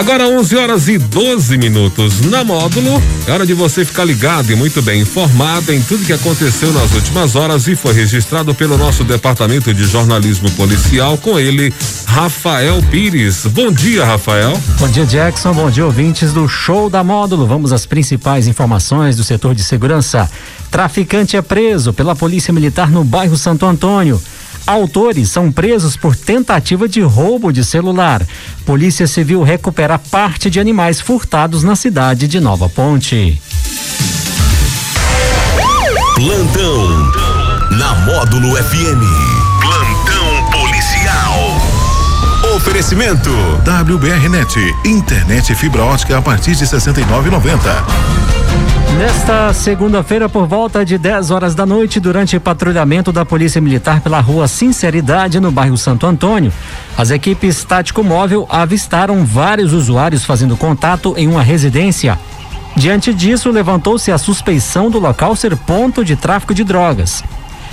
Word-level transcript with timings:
Agora 0.00 0.26
11 0.26 0.56
horas 0.56 0.88
e 0.88 0.96
12 0.96 1.58
minutos 1.58 2.22
na 2.22 2.42
módulo. 2.42 3.02
É 3.26 3.32
hora 3.32 3.44
de 3.44 3.52
você 3.52 3.84
ficar 3.84 4.02
ligado 4.02 4.50
e 4.50 4.56
muito 4.56 4.80
bem 4.80 5.02
informado 5.02 5.74
em 5.74 5.82
tudo 5.82 6.06
que 6.06 6.12
aconteceu 6.14 6.72
nas 6.72 6.90
últimas 6.94 7.36
horas 7.36 7.68
e 7.68 7.76
foi 7.76 7.92
registrado 7.92 8.54
pelo 8.54 8.78
nosso 8.78 9.04
departamento 9.04 9.74
de 9.74 9.84
jornalismo 9.84 10.50
policial 10.52 11.18
com 11.18 11.38
ele, 11.38 11.70
Rafael 12.06 12.82
Pires. 12.90 13.44
Bom 13.44 13.70
dia, 13.70 14.02
Rafael. 14.02 14.58
Bom 14.78 14.88
dia, 14.88 15.04
Jackson. 15.04 15.52
Bom 15.52 15.70
dia, 15.70 15.84
ouvintes 15.84 16.32
do 16.32 16.48
Show 16.48 16.88
da 16.88 17.04
Módulo. 17.04 17.46
Vamos 17.46 17.70
às 17.70 17.84
principais 17.84 18.48
informações 18.48 19.16
do 19.16 19.22
setor 19.22 19.54
de 19.54 19.62
segurança. 19.62 20.30
Traficante 20.70 21.36
é 21.36 21.42
preso 21.42 21.92
pela 21.92 22.16
Polícia 22.16 22.54
Militar 22.54 22.90
no 22.90 23.04
bairro 23.04 23.36
Santo 23.36 23.66
Antônio. 23.66 24.18
Autores 24.66 25.30
são 25.30 25.50
presos 25.50 25.96
por 25.96 26.14
tentativa 26.14 26.88
de 26.88 27.00
roubo 27.00 27.52
de 27.52 27.64
celular. 27.64 28.22
Polícia 28.64 29.06
Civil 29.06 29.42
recupera 29.42 29.98
parte 29.98 30.48
de 30.50 30.60
animais 30.60 31.00
furtados 31.00 31.62
na 31.62 31.74
cidade 31.74 32.28
de 32.28 32.40
Nova 32.40 32.68
Ponte. 32.68 33.40
Plantão 36.14 37.12
na 37.78 37.94
Módulo 38.04 38.56
FM. 38.56 39.02
Plantão 39.60 40.50
policial. 40.50 41.60
Oferecimento 42.56 43.30
WBRnet, 43.64 44.58
internet 44.84 45.54
fibra 45.54 45.82
ótica 45.82 46.18
a 46.18 46.22
partir 46.22 46.54
de 46.54 46.64
69,90. 46.66 48.49
Nesta 48.98 49.52
segunda-feira, 49.54 50.28
por 50.28 50.46
volta 50.46 50.84
de 50.84 50.98
10 50.98 51.30
horas 51.30 51.54
da 51.54 51.64
noite, 51.64 51.98
durante 51.98 52.38
patrulhamento 52.38 53.10
da 53.10 53.24
Polícia 53.24 53.60
Militar 53.60 54.00
pela 54.00 54.20
rua 54.20 54.46
Sinceridade, 54.46 55.40
no 55.40 55.50
bairro 55.50 55.78
Santo 55.78 56.06
Antônio, 56.06 56.52
as 56.98 57.10
equipes 57.10 57.64
tático 57.64 58.04
móvel 58.04 58.46
avistaram 58.50 59.24
vários 59.24 59.72
usuários 59.72 60.24
fazendo 60.24 60.56
contato 60.56 61.14
em 61.16 61.26
uma 61.28 61.42
residência. 61.42 62.18
Diante 62.76 63.14
disso, 63.14 63.50
levantou-se 63.50 64.12
a 64.12 64.18
suspeição 64.18 64.90
do 64.90 64.98
local 64.98 65.34
ser 65.34 65.56
ponto 65.56 66.04
de 66.04 66.14
tráfico 66.14 66.54
de 66.54 66.62
drogas. 66.62 67.24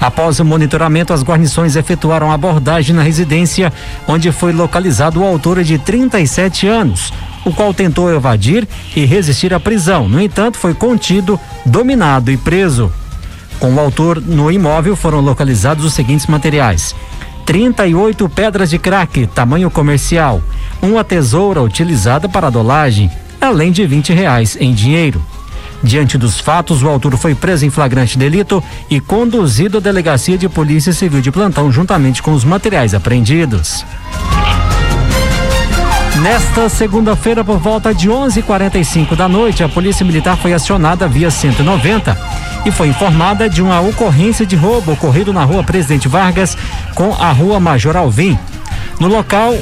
Após 0.00 0.40
o 0.40 0.44
monitoramento, 0.44 1.12
as 1.12 1.22
guarnições 1.22 1.76
efetuaram 1.76 2.32
abordagem 2.32 2.96
na 2.96 3.02
residência, 3.02 3.70
onde 4.08 4.32
foi 4.32 4.52
localizado 4.52 5.20
o 5.20 5.26
autor 5.26 5.62
de 5.62 5.78
37 5.78 6.66
anos, 6.66 7.12
o 7.44 7.52
qual 7.52 7.72
tentou 7.72 8.12
evadir 8.12 8.66
e 8.94 9.04
resistir 9.04 9.52
à 9.54 9.60
prisão. 9.60 10.08
No 10.08 10.20
entanto, 10.20 10.58
foi 10.58 10.74
contido, 10.74 11.38
dominado 11.64 12.30
e 12.30 12.36
preso. 12.36 12.92
Com 13.58 13.74
o 13.74 13.80
autor 13.80 14.20
no 14.20 14.50
imóvel 14.50 14.96
foram 14.96 15.20
localizados 15.20 15.84
os 15.84 15.92
seguintes 15.92 16.26
materiais: 16.26 16.94
38 17.44 18.28
pedras 18.28 18.70
de 18.70 18.78
crack, 18.78 19.26
tamanho 19.26 19.70
comercial, 19.70 20.42
uma 20.80 21.04
tesoura 21.04 21.62
utilizada 21.62 22.28
para 22.28 22.50
dolagem, 22.50 23.10
além 23.40 23.70
de 23.70 23.86
20 23.86 24.12
reais 24.12 24.56
em 24.60 24.72
dinheiro. 24.72 25.22
Diante 25.82 26.18
dos 26.18 26.38
fatos, 26.38 26.82
o 26.82 26.88
autor 26.88 27.16
foi 27.16 27.34
preso 27.34 27.64
em 27.64 27.70
flagrante 27.70 28.18
delito 28.18 28.62
e 28.90 29.00
conduzido 29.00 29.78
à 29.78 29.80
delegacia 29.80 30.36
de 30.36 30.48
polícia 30.48 30.92
civil 30.92 31.22
de 31.22 31.30
plantão 31.30 31.72
juntamente 31.72 32.22
com 32.22 32.32
os 32.32 32.44
materiais 32.44 32.94
apreendidos. 32.94 33.84
Nesta 36.22 36.68
segunda-feira, 36.68 37.42
por 37.42 37.58
volta 37.58 37.94
de 37.94 38.10
11:45 38.10 39.16
da 39.16 39.26
noite, 39.26 39.64
a 39.64 39.68
Polícia 39.70 40.04
Militar 40.04 40.36
foi 40.36 40.52
acionada 40.52 41.08
via 41.08 41.30
190 41.30 42.14
e 42.66 42.70
foi 42.70 42.88
informada 42.88 43.48
de 43.48 43.62
uma 43.62 43.80
ocorrência 43.80 44.44
de 44.44 44.54
roubo 44.54 44.92
ocorrido 44.92 45.32
na 45.32 45.44
Rua 45.44 45.64
Presidente 45.64 46.08
Vargas 46.08 46.58
com 46.94 47.14
a 47.14 47.32
Rua 47.32 47.58
Major 47.58 47.96
Alvim. 47.96 48.38
No 49.00 49.08
local, 49.08 49.54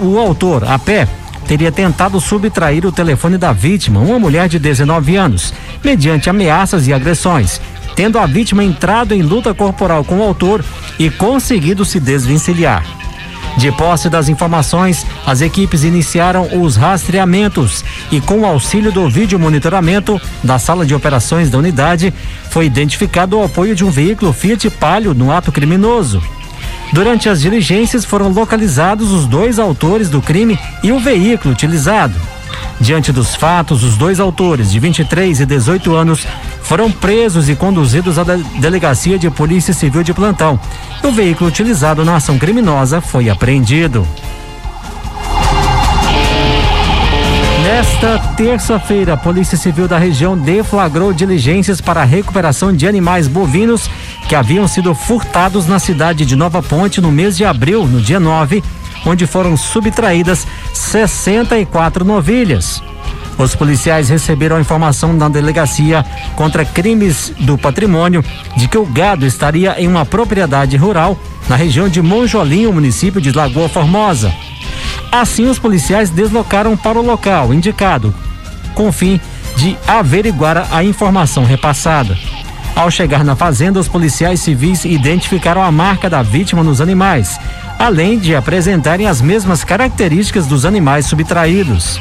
o 0.00 0.18
autor, 0.20 0.62
a 0.62 0.78
pé, 0.78 1.08
teria 1.48 1.72
tentado 1.72 2.20
subtrair 2.20 2.86
o 2.86 2.92
telefone 2.92 3.36
da 3.36 3.52
vítima, 3.52 3.98
uma 3.98 4.18
mulher 4.18 4.48
de 4.48 4.60
19 4.60 5.16
anos, 5.16 5.52
mediante 5.82 6.30
ameaças 6.30 6.86
e 6.86 6.92
agressões, 6.92 7.60
tendo 7.96 8.20
a 8.20 8.26
vítima 8.26 8.62
entrado 8.62 9.14
em 9.14 9.22
luta 9.22 9.52
corporal 9.52 10.04
com 10.04 10.18
o 10.18 10.22
autor 10.22 10.64
e 10.96 11.10
conseguido 11.10 11.84
se 11.84 11.98
desvencilhar. 11.98 12.84
De 13.56 13.70
posse 13.70 14.10
das 14.10 14.28
informações, 14.28 15.06
as 15.24 15.40
equipes 15.40 15.84
iniciaram 15.84 16.60
os 16.60 16.76
rastreamentos 16.76 17.84
e, 18.10 18.20
com 18.20 18.40
o 18.40 18.46
auxílio 18.46 18.90
do 18.90 19.08
vídeo 19.08 19.38
monitoramento 19.38 20.20
da 20.42 20.58
sala 20.58 20.84
de 20.84 20.94
operações 20.94 21.50
da 21.50 21.58
unidade, 21.58 22.12
foi 22.50 22.66
identificado 22.66 23.38
o 23.38 23.44
apoio 23.44 23.74
de 23.74 23.84
um 23.84 23.90
veículo 23.90 24.32
Fiat 24.32 24.68
Palio 24.70 25.14
no 25.14 25.30
ato 25.30 25.52
criminoso. 25.52 26.22
Durante 26.92 27.28
as 27.28 27.40
diligências 27.40 28.04
foram 28.04 28.28
localizados 28.28 29.10
os 29.10 29.26
dois 29.26 29.58
autores 29.58 30.08
do 30.08 30.20
crime 30.20 30.58
e 30.82 30.92
o 30.92 30.98
veículo 30.98 31.52
utilizado. 31.52 32.14
Diante 32.80 33.12
dos 33.12 33.34
fatos, 33.34 33.82
os 33.82 33.96
dois 33.96 34.18
autores, 34.18 34.70
de 34.70 34.78
23 34.78 35.40
e 35.40 35.46
18 35.46 35.94
anos, 35.94 36.26
foram 36.64 36.90
presos 36.90 37.48
e 37.48 37.54
conduzidos 37.54 38.18
à 38.18 38.24
Delegacia 38.24 39.18
de 39.18 39.30
Polícia 39.30 39.72
Civil 39.72 40.02
de 40.02 40.12
Plantão. 40.12 40.58
O 41.02 41.10
veículo 41.10 41.48
utilizado 41.48 42.04
na 42.04 42.16
ação 42.16 42.38
criminosa 42.38 43.00
foi 43.00 43.30
apreendido. 43.30 44.06
Nesta 47.62 48.18
terça-feira, 48.36 49.14
a 49.14 49.16
Polícia 49.16 49.56
Civil 49.56 49.88
da 49.88 49.98
região 49.98 50.36
deflagrou 50.36 51.12
diligências 51.12 51.80
para 51.80 52.02
a 52.02 52.04
recuperação 52.04 52.74
de 52.74 52.86
animais 52.86 53.26
bovinos 53.26 53.88
que 54.28 54.34
haviam 54.34 54.68
sido 54.68 54.94
furtados 54.94 55.66
na 55.66 55.78
cidade 55.78 56.26
de 56.26 56.36
Nova 56.36 56.62
Ponte 56.62 57.00
no 57.00 57.10
mês 57.10 57.36
de 57.36 57.44
abril, 57.44 57.86
no 57.86 58.00
dia 58.00 58.20
9 58.20 58.62
onde 59.06 59.26
foram 59.26 59.56
subtraídas 59.56 60.46
64 60.72 62.04
novilhas. 62.04 62.82
Os 63.36 63.54
policiais 63.54 64.08
receberam 64.08 64.56
a 64.56 64.60
informação 64.60 65.16
da 65.16 65.28
delegacia 65.28 66.04
contra 66.36 66.64
crimes 66.64 67.32
do 67.40 67.58
patrimônio 67.58 68.24
de 68.56 68.68
que 68.68 68.78
o 68.78 68.86
gado 68.86 69.26
estaria 69.26 69.80
em 69.80 69.88
uma 69.88 70.06
propriedade 70.06 70.76
rural 70.76 71.18
na 71.48 71.56
região 71.56 71.88
de 71.88 72.00
Monjolinho, 72.00 72.72
município 72.72 73.20
de 73.20 73.32
Lagoa 73.32 73.68
Formosa. 73.68 74.32
Assim, 75.10 75.46
os 75.46 75.58
policiais 75.58 76.10
deslocaram 76.10 76.76
para 76.76 76.98
o 76.98 77.04
local 77.04 77.52
indicado, 77.52 78.14
com 78.74 78.88
o 78.88 78.92
fim 78.92 79.20
de 79.56 79.76
averiguar 79.86 80.68
a 80.72 80.82
informação 80.82 81.44
repassada. 81.44 82.16
Ao 82.74 82.90
chegar 82.90 83.24
na 83.24 83.36
fazenda, 83.36 83.78
os 83.78 83.86
policiais 83.86 84.40
civis 84.40 84.84
identificaram 84.84 85.62
a 85.62 85.70
marca 85.70 86.10
da 86.10 86.22
vítima 86.22 86.62
nos 86.62 86.80
animais 86.80 87.38
além 87.78 88.18
de 88.18 88.34
apresentarem 88.34 89.06
as 89.06 89.20
mesmas 89.20 89.64
características 89.64 90.46
dos 90.46 90.64
animais 90.64 91.06
subtraídos. 91.06 92.00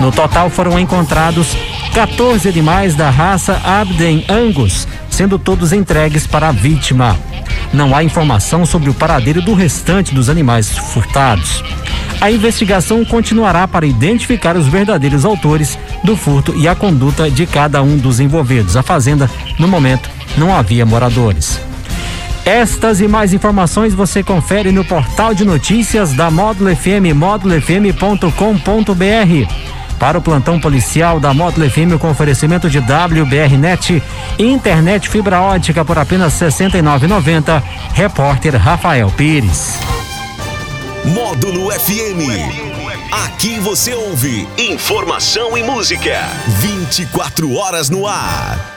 No 0.00 0.10
total 0.10 0.50
foram 0.50 0.78
encontrados 0.78 1.56
14 1.94 2.48
animais 2.48 2.94
da 2.94 3.10
raça 3.10 3.60
Abden 3.64 4.24
Angus, 4.28 4.86
sendo 5.10 5.38
todos 5.38 5.72
entregues 5.72 6.26
para 6.26 6.48
a 6.48 6.52
vítima. 6.52 7.18
Não 7.72 7.94
há 7.94 8.02
informação 8.02 8.66
sobre 8.66 8.90
o 8.90 8.94
paradeiro 8.94 9.40
do 9.40 9.54
restante 9.54 10.14
dos 10.14 10.28
animais 10.28 10.76
furtados. 10.76 11.62
A 12.20 12.30
investigação 12.30 13.04
continuará 13.04 13.66
para 13.66 13.86
identificar 13.86 14.56
os 14.56 14.68
verdadeiros 14.68 15.24
autores 15.24 15.78
do 16.04 16.16
furto 16.16 16.54
e 16.56 16.68
a 16.68 16.74
conduta 16.74 17.30
de 17.30 17.46
cada 17.46 17.82
um 17.82 17.96
dos 17.96 18.20
envolvidos. 18.20 18.76
A 18.76 18.82
fazenda, 18.82 19.28
no 19.58 19.66
momento, 19.66 20.08
não 20.36 20.54
havia 20.54 20.86
moradores. 20.86 21.60
Estas 22.44 23.00
e 23.00 23.06
mais 23.06 23.32
informações 23.32 23.94
você 23.94 24.22
confere 24.22 24.72
no 24.72 24.84
portal 24.84 25.34
de 25.34 25.44
notícias 25.44 26.12
da 26.12 26.30
Módulo 26.30 26.74
FM, 26.74 27.14
módulofm.com.br. 27.14 29.71
Para 30.02 30.18
o 30.18 30.20
plantão 30.20 30.58
policial 30.58 31.20
da 31.20 31.32
Módulo 31.32 31.70
FM 31.70 31.96
com 32.00 32.10
oferecimento 32.10 32.68
de 32.68 32.80
WBRnet, 32.80 34.02
internet 34.36 35.08
fibra 35.08 35.40
ótica 35.40 35.84
por 35.84 35.96
apenas 35.96 36.40
R$ 36.40 36.48
69,90. 36.48 37.62
Repórter 37.94 38.56
Rafael 38.56 39.08
Pires. 39.16 39.78
Módulo 41.04 41.70
FM. 41.70 43.12
Aqui 43.12 43.60
você 43.60 43.94
ouve 43.94 44.48
informação 44.58 45.56
e 45.56 45.62
música. 45.62 46.18
24 46.48 47.54
horas 47.54 47.88
no 47.88 48.04
ar. 48.04 48.72